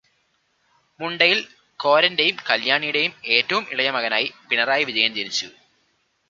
[0.99, 1.39] മുണ്ടയിൽ
[1.79, 5.47] കോരന്റെയും കല്ല്യാണിയുടെയും ഏറ്റവും ഇളയ മകനായി പിണറായി വിജയൻ ജനിച്ചു.